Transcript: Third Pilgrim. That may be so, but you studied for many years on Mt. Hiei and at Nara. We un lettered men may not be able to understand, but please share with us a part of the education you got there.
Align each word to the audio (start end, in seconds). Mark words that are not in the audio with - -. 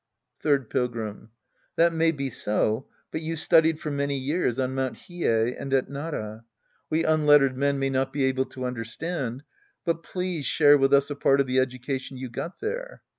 Third 0.41 0.71
Pilgrim. 0.71 1.29
That 1.75 1.93
may 1.93 2.09
be 2.11 2.31
so, 2.31 2.87
but 3.11 3.21
you 3.21 3.35
studied 3.35 3.79
for 3.79 3.91
many 3.91 4.17
years 4.17 4.57
on 4.57 4.73
Mt. 4.73 4.95
Hiei 4.95 5.55
and 5.55 5.71
at 5.75 5.91
Nara. 5.91 6.43
We 6.89 7.05
un 7.05 7.27
lettered 7.27 7.55
men 7.55 7.77
may 7.77 7.91
not 7.91 8.11
be 8.11 8.23
able 8.23 8.45
to 8.45 8.65
understand, 8.65 9.43
but 9.85 10.01
please 10.01 10.47
share 10.47 10.79
with 10.79 10.91
us 10.91 11.11
a 11.11 11.15
part 11.15 11.39
of 11.39 11.45
the 11.45 11.59
education 11.59 12.17
you 12.17 12.31
got 12.31 12.59
there. 12.61 13.03